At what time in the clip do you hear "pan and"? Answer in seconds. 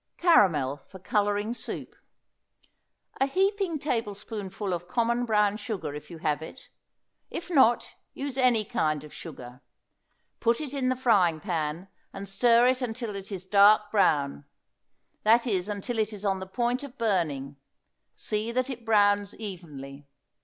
11.39-12.27